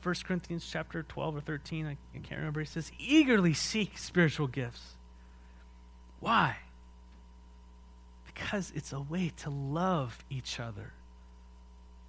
[0.03, 4.95] 1 Corinthians chapter 12 or 13, I, can't remember, he says, eagerly seek spiritual gifts.
[6.19, 6.57] Why?
[8.25, 10.93] Because it's a way to love each other,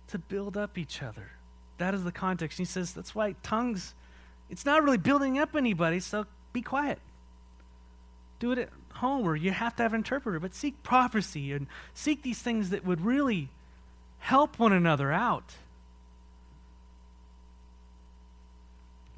[0.09, 1.31] to build up each other.
[1.79, 2.59] That is the context.
[2.59, 3.95] he says, that's why tongues,
[4.51, 6.99] it's not really building up anybody, so be quiet.
[8.39, 11.67] Do it at home where you have to have an interpreter, but seek prophecy and
[11.95, 13.49] seek these things that would really
[14.19, 15.55] help one another out.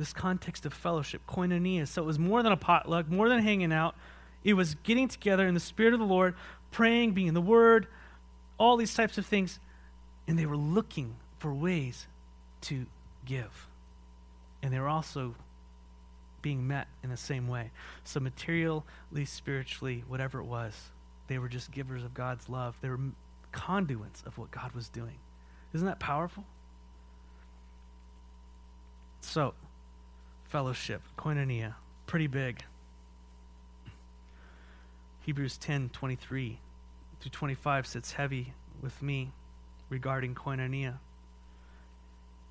[0.01, 1.87] this context of fellowship, koinonia.
[1.87, 3.95] So it was more than a potluck, more than hanging out.
[4.43, 6.35] It was getting together in the Spirit of the Lord,
[6.71, 7.87] praying, being in the Word,
[8.59, 9.61] all these types of things.
[10.27, 12.07] And they were looking for ways
[12.63, 12.87] to
[13.27, 13.69] give.
[14.63, 15.35] And they were also
[16.43, 17.71] being met in the same way.
[18.05, 20.75] So, materially, spiritually, whatever it was,
[21.29, 22.77] they were just givers of God's love.
[22.81, 22.99] They were
[23.53, 25.19] conduits of what God was doing.
[25.73, 26.45] Isn't that powerful?
[29.21, 29.55] So,
[30.45, 31.75] fellowship, koinonia,
[32.07, 32.65] pretty big.
[35.21, 36.59] Hebrews 10 23
[37.21, 39.33] through 25 sits heavy with me
[39.89, 40.95] regarding koinonia.
[40.95, 40.97] It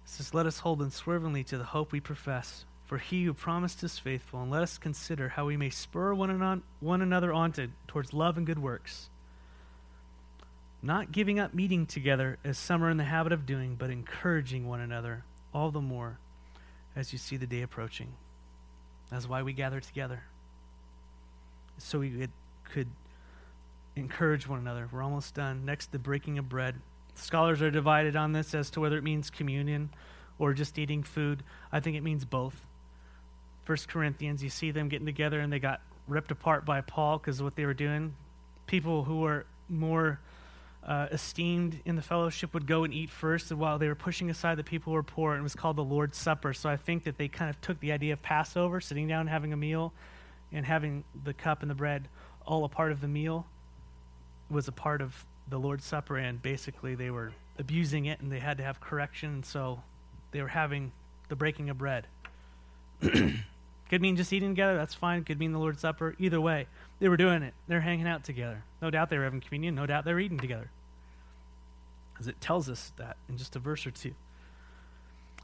[0.05, 3.99] says, Let us hold unswervingly to the hope we profess, for he who promised is
[3.99, 7.67] faithful, and let us consider how we may spur one, anon- one another on to,
[7.87, 9.11] towards love and good works.
[10.81, 14.67] Not giving up meeting together as some are in the habit of doing, but encouraging
[14.67, 15.23] one another,
[15.53, 16.17] all the more
[16.95, 18.07] as you see the day approaching.
[19.11, 20.23] That's why we gather together.
[21.77, 22.31] So we could,
[22.73, 22.87] could
[23.95, 24.89] encourage one another.
[24.91, 25.63] We're almost done.
[25.63, 26.73] Next, the breaking of bread.
[27.13, 29.91] Scholars are divided on this as to whether it means communion
[30.39, 31.43] or just eating food.
[31.71, 32.65] I think it means both.
[33.69, 37.39] First Corinthians, you see them getting together and they got ripped apart by Paul because
[37.39, 38.15] of what they were doing.
[38.65, 40.19] People who were more
[40.83, 44.31] uh, esteemed in the fellowship would go and eat first and while they were pushing
[44.31, 45.33] aside the people who were poor.
[45.33, 46.51] And it was called the Lord's Supper.
[46.51, 49.53] So I think that they kind of took the idea of Passover, sitting down having
[49.53, 49.93] a meal,
[50.51, 52.07] and having the cup and the bread
[52.47, 53.45] all a part of the meal
[54.49, 56.17] was a part of the Lord's Supper.
[56.17, 59.29] And basically, they were abusing it and they had to have correction.
[59.29, 59.83] And so
[60.31, 60.91] they were having
[61.27, 62.07] the breaking of bread.
[63.89, 65.23] Could mean just eating together, that's fine.
[65.23, 66.15] Could mean the Lord's Supper.
[66.19, 66.67] Either way,
[66.99, 67.53] they were doing it.
[67.67, 68.63] They're hanging out together.
[68.81, 69.73] No doubt they were having communion.
[69.73, 70.69] No doubt they were eating together.
[72.19, 74.13] As it tells us that in just a verse or two.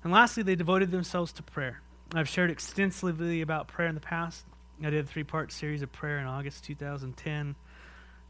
[0.04, 1.82] And lastly, they devoted themselves to prayer.
[2.14, 4.46] I've shared extensively about prayer in the past.
[4.84, 7.56] I did a three part series of prayer in August 2010,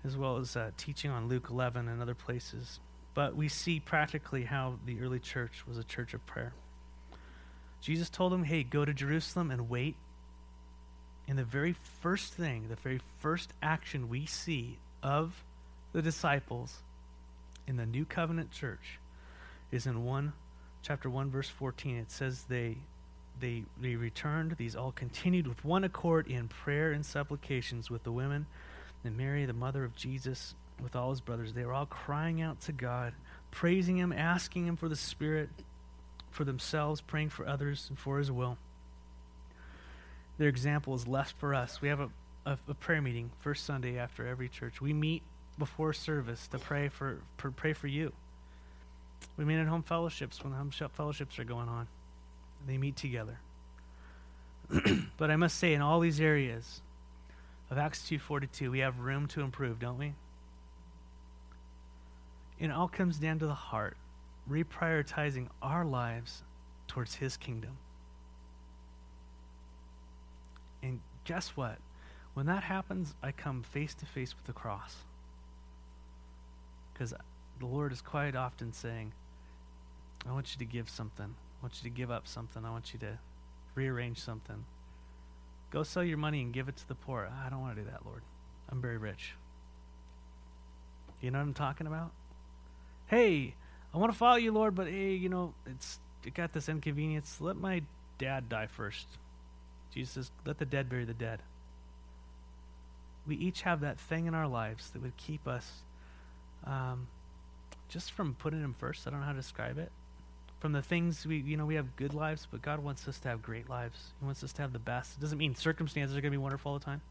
[0.06, 2.80] as well as uh, teaching on Luke 11 and other places.
[3.14, 6.54] But we see practically how the early church was a church of prayer.
[7.82, 9.96] Jesus told them, hey, go to Jerusalem and wait
[11.28, 15.44] and the very first thing, the very first action we see of
[15.94, 16.84] the disciples
[17.68, 19.00] in the new covenant church
[19.72, 20.34] is in 1
[20.82, 22.78] chapter 1 verse 14 it says they
[23.40, 28.12] they they returned these all continued with one accord in prayer and supplications with the
[28.12, 28.46] women
[29.06, 32.60] and Mary, the mother of Jesus, with all his brothers, they were all crying out
[32.62, 33.14] to God,
[33.52, 35.50] praising him, asking him for the Spirit
[36.32, 38.58] for themselves, praying for others, and for his will.
[40.38, 41.82] Their example is left for us.
[41.82, 42.10] We have a,
[42.46, 44.82] a, a prayer meeting first Sunday after every church.
[44.82, 45.24] We meet
[45.58, 48.12] before service to pray for, for pray for you.
[49.38, 51.88] We meet at home fellowships when home fellowships are going on.
[52.68, 53.40] They meet together.
[55.18, 56.82] but I must say, in all these areas
[57.70, 60.14] of Acts 2.42, we have room to improve, don't we?
[62.60, 63.98] It all comes down to the heart,
[64.50, 66.44] reprioritizing our lives
[66.88, 67.78] towards His kingdom.
[70.82, 71.78] And guess what?
[72.34, 74.96] When that happens, I come face to face with the cross.
[76.94, 77.14] Because
[77.60, 79.14] the Lord is quite often saying,
[80.28, 81.26] I want you to give something.
[81.26, 82.64] I want you to give up something.
[82.66, 83.20] I want you to
[83.76, 84.66] rearrange something.
[85.72, 87.30] Go sell your money and give it to the poor.
[87.46, 88.22] I don't want to do that, Lord.
[88.70, 89.34] I'm very rich.
[91.22, 92.12] You know what I'm talking about?
[93.08, 93.56] Hey,
[93.94, 97.40] I want to follow you, Lord, but hey, you know, it's it got this inconvenience.
[97.40, 97.84] Let my
[98.18, 99.08] dad die first.
[99.96, 101.40] Jesus says, let the dead bury the dead.
[103.26, 105.82] We each have that thing in our lives that would keep us
[106.66, 107.08] um,
[107.90, 109.08] just from putting him first.
[109.08, 109.92] I don't know how to describe it.
[110.60, 113.30] From the things we you know we have good lives but god wants us to
[113.30, 114.14] have great lives.
[114.20, 115.18] He wants us to have the best.
[115.18, 117.02] It doesn't mean circumstances are going to be wonderful all the time.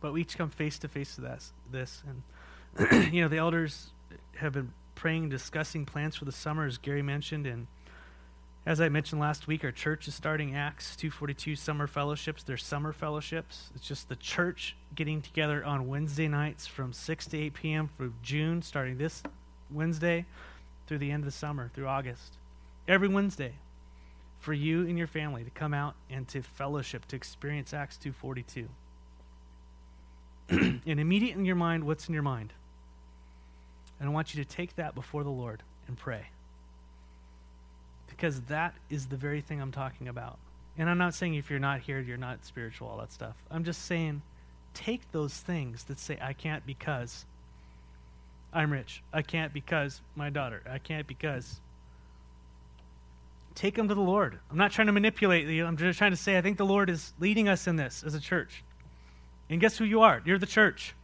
[0.00, 2.02] But we each come face to face to this this.
[2.06, 3.90] And you know the elders
[4.36, 7.66] have been praying discussing plans for the summer as gary mentioned and
[8.66, 12.92] as i mentioned last week our church is starting acts 242 summer fellowships they're summer
[12.92, 17.88] fellowships it's just the church getting together on wednesday nights from 6 to 8 p.m
[17.96, 19.22] for june starting this
[19.70, 20.26] wednesday
[20.90, 22.34] through the end of the summer, through August.
[22.88, 23.52] Every Wednesday
[24.40, 28.66] for you and your family to come out and to fellowship, to experience Acts 2.42.
[30.84, 32.52] and immediate in your mind, what's in your mind?
[34.00, 36.26] And I want you to take that before the Lord and pray.
[38.20, 40.38] Because that is the very thing I'm talking about.
[40.76, 43.34] And I'm not saying if you're not here, you're not spiritual, all that stuff.
[43.50, 44.20] I'm just saying
[44.74, 47.24] take those things that say, I can't because
[48.52, 49.02] I'm rich.
[49.10, 50.62] I can't because my daughter.
[50.70, 51.60] I can't because.
[53.54, 54.38] Take them to the Lord.
[54.50, 55.64] I'm not trying to manipulate you.
[55.64, 58.14] I'm just trying to say I think the Lord is leading us in this as
[58.14, 58.62] a church.
[59.48, 60.20] And guess who you are?
[60.26, 60.94] You're the church.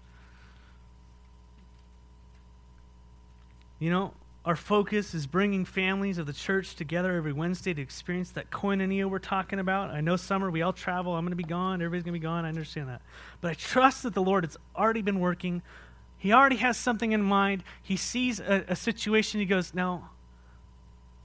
[3.78, 4.12] You know,
[4.46, 9.10] our focus is bringing families of the church together every Wednesday to experience that koinonia
[9.10, 9.90] we're talking about.
[9.90, 11.14] I know summer, we all travel.
[11.14, 11.82] I'm going to be gone.
[11.82, 12.44] Everybody's going to be gone.
[12.44, 13.02] I understand that.
[13.40, 15.62] But I trust that the Lord has already been working
[16.18, 17.62] he already has something in mind.
[17.82, 19.40] He sees a, a situation.
[19.40, 20.10] He goes, Now,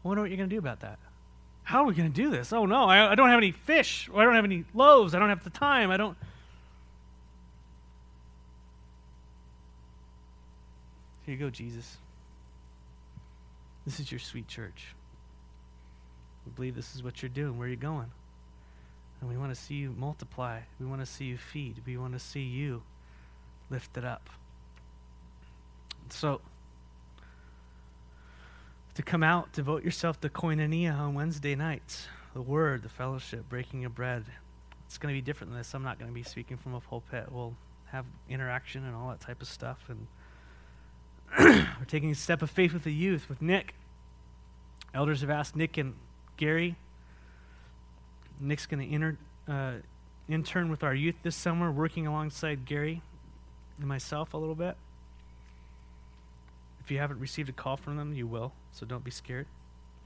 [0.04, 1.00] I wonder what you're going to do about that.
[1.64, 2.52] How are we going to do this?
[2.52, 4.10] Oh, no, I, I don't have any fish.
[4.14, 5.16] I don't have any loaves.
[5.16, 5.92] I don't have the time.
[5.92, 6.18] I don't.
[11.26, 11.98] Here you go, Jesus.
[13.86, 14.96] This is your sweet church.
[16.46, 17.58] We believe this is what you're doing.
[17.58, 18.12] Where you're you going?
[19.20, 20.62] And we want to see you multiply.
[20.80, 21.82] We want to see you feed.
[21.86, 22.82] We want to see you
[23.70, 24.30] lifted up.
[26.10, 26.42] So,
[28.96, 33.86] to come out, devote yourself to koinonia on Wednesday nights, the word, the fellowship, breaking
[33.86, 34.26] of bread.
[34.86, 35.74] It's going to be different than this.
[35.74, 37.32] I'm not going to be speaking from a pulpit.
[37.32, 37.56] We'll
[37.86, 39.86] have interaction and all that type of stuff.
[39.88, 40.08] And
[41.40, 43.74] we're taking a step of faith with the youth, with Nick.
[44.94, 45.94] Elders have asked Nick and
[46.38, 46.76] Gary.
[48.40, 49.18] Nick's going to inter,
[49.48, 49.74] uh,
[50.28, 53.02] intern with our youth this summer, working alongside Gary
[53.78, 54.76] and myself a little bit.
[56.84, 59.46] If you haven't received a call from them, you will, so don't be scared.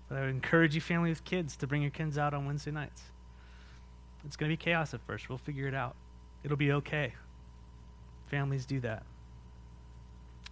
[0.07, 2.71] But I would encourage you, family with kids, to bring your kids out on Wednesday
[2.71, 3.01] nights.
[4.25, 5.29] It's going to be chaos at first.
[5.29, 5.95] We'll figure it out.
[6.43, 7.13] It'll be okay.
[8.27, 9.03] Families do that.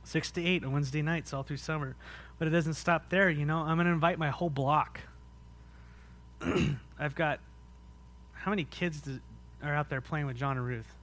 [0.04, 1.96] Six to eight on Wednesday nights all through summer.
[2.40, 3.58] But it doesn't stop there, you know.
[3.58, 5.00] I'm going to invite my whole block.
[7.00, 7.40] I've got
[8.34, 9.02] how many kids
[9.64, 10.94] are out there playing with John and Ruth?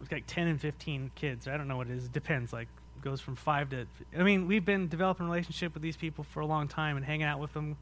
[0.00, 1.46] We've got 10 and 15 kids.
[1.46, 2.06] I don't know what it is.
[2.06, 2.52] It depends.
[2.52, 2.68] Like
[3.02, 3.86] goes from five to.
[4.18, 7.06] I mean, we've been developing a relationship with these people for a long time and
[7.06, 7.76] hanging out with them,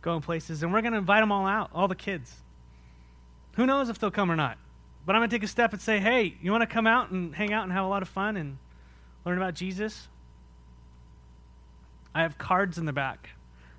[0.00, 2.34] going places, and we're going to invite them all out, all the kids.
[3.56, 4.58] Who knows if they'll come or not?
[5.04, 7.10] But I'm going to take a step and say, hey, you want to come out
[7.10, 8.58] and hang out and have a lot of fun and
[9.24, 10.08] learn about Jesus?
[12.14, 13.30] I have cards in the back.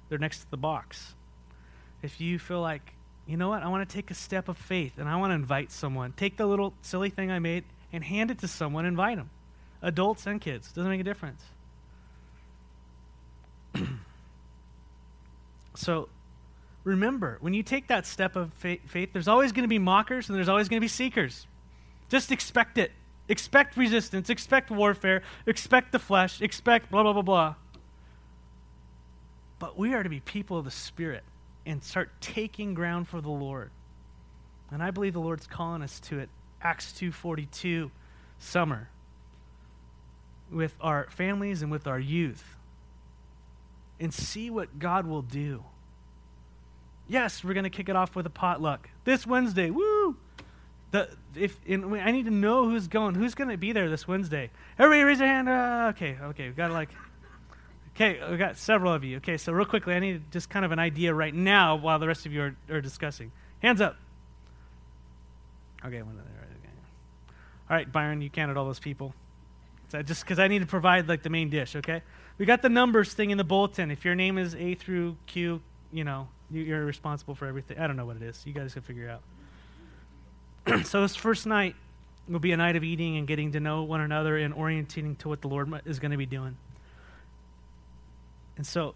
[0.10, 1.16] They're next to the box.
[2.02, 2.94] If you feel like,
[3.28, 5.36] you know what, I want to take a step of faith and I want to
[5.36, 7.64] invite someone, take the little silly thing I made
[7.94, 9.30] and hand it to someone, invite them
[9.82, 10.72] adults and kids.
[10.72, 11.44] Doesn't make a difference.
[15.76, 16.10] so
[16.84, 20.38] remember, when you take that step of faith, there's always going to be mockers and
[20.38, 21.48] there's always going to be seekers.
[22.10, 22.92] Just expect it.
[23.32, 27.55] Expect resistance, expect warfare, expect the flesh, expect blah, blah, blah, blah.
[29.57, 31.23] But we are to be people of the Spirit
[31.65, 33.71] and start taking ground for the Lord.
[34.69, 36.29] And I believe the Lord's calling us to it.
[36.61, 37.91] Acts 2:42
[38.38, 38.89] summer
[40.51, 42.57] with our families and with our youth.
[43.97, 45.63] And see what God will do.
[47.07, 49.69] Yes, we're going to kick it off with a potluck this Wednesday.
[49.69, 50.17] Woo!
[50.92, 54.08] The, if and I need to know who's going, who's going to be there this
[54.08, 54.50] Wednesday.
[54.78, 55.48] Everybody, raise your hand.
[55.50, 56.89] Uh, okay, okay, we got like,
[57.96, 59.18] okay, we got several of you.
[59.18, 62.08] Okay, so real quickly, I need just kind of an idea right now while the
[62.08, 63.32] rest of you are, are discussing.
[63.62, 63.96] Hands up.
[65.86, 66.26] Okay, one of.
[67.72, 69.16] All right, Byron, you counted all those people.
[69.88, 71.74] So just because I need to provide like the main dish.
[71.78, 72.02] Okay,
[72.38, 73.92] we got the numbers thing in the bulletin.
[73.92, 75.62] If your name is A through Q,
[75.94, 77.80] you know you're responsible for everything.
[77.80, 78.44] I don't know what it is.
[78.46, 79.22] You guys can figure it out.
[80.84, 81.76] so this first night
[82.28, 85.30] will be a night of eating and getting to know one another and orienting to
[85.30, 86.57] what the Lord is going to be doing.
[88.57, 88.95] And so,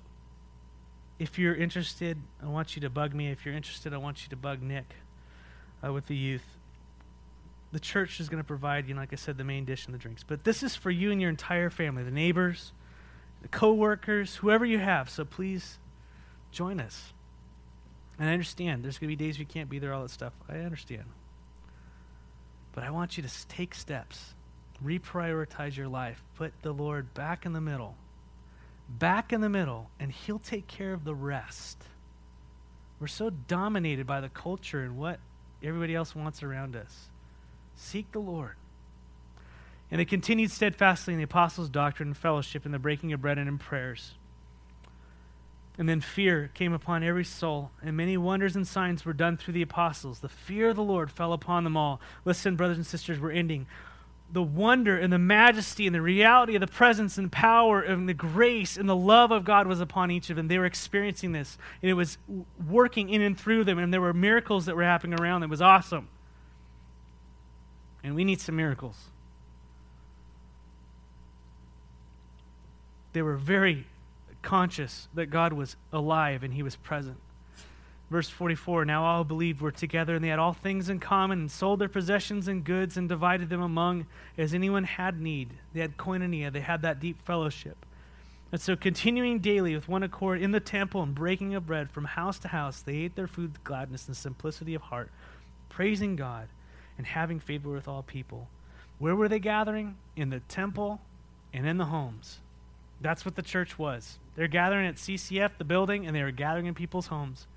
[1.17, 3.31] if you're interested, I want you to bug me.
[3.31, 4.93] If you're interested, I want you to bug Nick
[5.85, 6.45] uh, with the youth.
[7.71, 9.93] The church is going to provide, you know, like I said, the main dish and
[9.93, 10.23] the drinks.
[10.23, 12.73] But this is for you and your entire family, the neighbors,
[13.41, 15.09] the co-workers, whoever you have.
[15.09, 15.77] So please
[16.51, 17.13] join us.
[18.17, 20.33] And I understand there's going to be days we can't be there, all that stuff.
[20.47, 21.05] I understand.
[22.75, 24.33] But I want you to take steps,
[24.83, 27.95] reprioritize your life, put the Lord back in the middle,
[28.89, 31.81] back in the middle, and He'll take care of the rest.
[32.99, 35.19] We're so dominated by the culture and what
[35.63, 37.07] everybody else wants around us.
[37.75, 38.55] Seek the Lord.
[39.89, 43.37] And they continued steadfastly in the apostles' doctrine and fellowship, in the breaking of bread
[43.37, 44.15] and in prayers.
[45.77, 49.55] And then fear came upon every soul, and many wonders and signs were done through
[49.55, 50.19] the apostles.
[50.19, 51.99] The fear of the Lord fell upon them all.
[52.23, 53.67] Listen, brothers and sisters, we're ending.
[54.31, 58.13] The wonder and the majesty and the reality of the presence and power and the
[58.13, 60.47] grace and the love of God was upon each of them.
[60.47, 62.17] They were experiencing this, and it was
[62.69, 65.49] working in and through them, and there were miracles that were happening around them.
[65.49, 66.07] It was awesome.
[68.01, 68.95] And we need some miracles.
[73.13, 73.87] They were very
[74.45, 77.17] conscious that God was alive and he was present.
[78.09, 81.51] Verse 44 Now all believed were together, and they had all things in common, and
[81.51, 84.05] sold their possessions and goods, and divided them among
[84.37, 85.49] as anyone had need.
[85.73, 87.85] They had koinonia, they had that deep fellowship.
[88.51, 92.05] And so, continuing daily with one accord in the temple and breaking of bread from
[92.05, 95.11] house to house, they ate their food with gladness and simplicity of heart,
[95.67, 96.47] praising God
[96.97, 98.47] and having favor with all people.
[98.99, 99.97] Where were they gathering?
[100.15, 101.01] In the temple
[101.51, 102.39] and in the homes.
[103.01, 104.19] That's what the church was.
[104.35, 107.47] They're gathering at CCF, the building, and they were gathering in people's homes.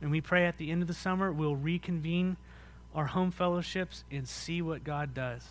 [0.00, 2.36] And we pray at the end of the summer we'll reconvene
[2.94, 5.46] our home fellowships and see what God does.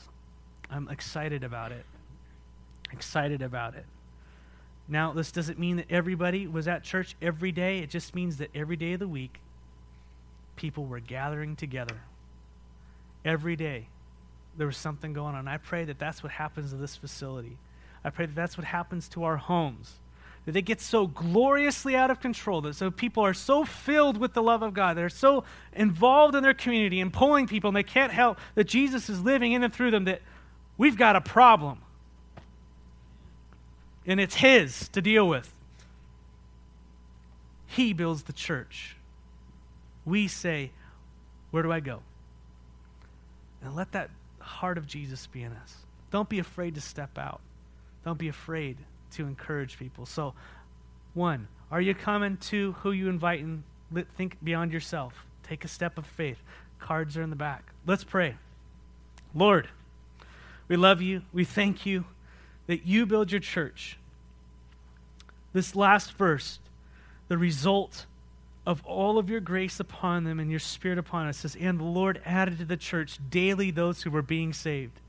[0.69, 1.85] I'm excited about it.
[2.91, 3.85] Excited about it.
[4.87, 7.79] Now, this doesn't mean that everybody was at church every day.
[7.79, 9.39] It just means that every day of the week,
[10.55, 12.01] people were gathering together.
[13.23, 13.87] Every day,
[14.57, 15.47] there was something going on.
[15.47, 17.57] I pray that that's what happens to this facility.
[18.03, 19.93] I pray that that's what happens to our homes.
[20.45, 24.33] That they get so gloriously out of control, that so people are so filled with
[24.33, 25.43] the love of God, they're so
[25.73, 29.51] involved in their community and pulling people, and they can't help that Jesus is living
[29.51, 30.21] in and through them, that
[30.77, 31.79] we've got a problem.
[34.07, 35.53] And it's His to deal with.
[37.67, 38.95] He builds the church.
[40.05, 40.71] We say,
[41.51, 42.01] Where do I go?
[43.63, 45.75] And let that heart of Jesus be in us.
[46.09, 47.41] Don't be afraid to step out.
[48.05, 48.77] Don't be afraid
[49.11, 50.05] to encourage people.
[50.05, 50.33] So,
[51.13, 53.63] one, are you coming to who you invite and
[54.17, 55.25] think beyond yourself?
[55.43, 56.37] Take a step of faith.
[56.79, 57.73] Cards are in the back.
[57.85, 58.35] Let's pray.
[59.35, 59.67] Lord,
[60.67, 61.23] we love you.
[61.33, 62.05] We thank you
[62.67, 63.97] that you build your church.
[65.53, 66.59] This last verse,
[67.27, 68.05] the result
[68.65, 71.83] of all of your grace upon them and your spirit upon us says, And the
[71.83, 75.00] Lord added to the church daily those who were being saved.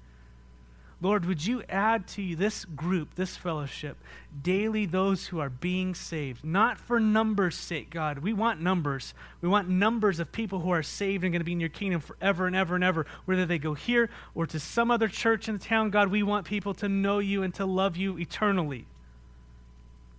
[1.03, 3.97] Lord, would you add to this group, this fellowship,
[4.41, 6.45] daily those who are being saved?
[6.45, 8.21] Not for numbers' sake, God.
[8.21, 9.13] We want numbers.
[9.41, 12.01] We want numbers of people who are saved and going to be in your kingdom
[12.01, 15.59] forever and ever and ever, whether they go here or to some other church in
[15.59, 15.91] the town.
[15.91, 18.87] God, we want people to know you and to love you eternally.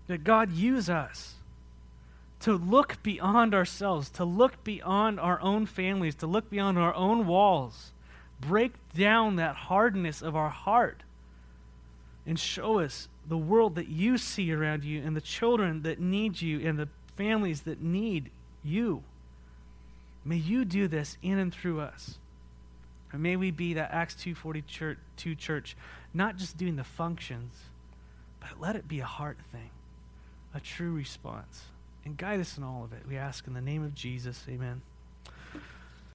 [0.08, 1.36] That God use us
[2.42, 7.26] to look beyond ourselves, to look beyond our own families, to look beyond our own
[7.26, 7.93] walls
[8.48, 11.04] break down that hardness of our heart
[12.26, 16.42] and show us the world that you see around you and the children that need
[16.42, 18.32] you and the families that need
[18.64, 19.04] you.
[20.26, 22.18] May you do this in and through us.
[23.12, 24.98] And may we be that Acts 2.42 church,
[25.38, 25.78] church,
[26.14, 27.54] not just doing the functions,
[28.40, 29.70] but let it be a heart thing,
[30.54, 31.66] a true response.
[32.06, 33.04] And guide us in all of it.
[33.08, 34.44] We ask in the name of Jesus.
[34.50, 34.82] Amen.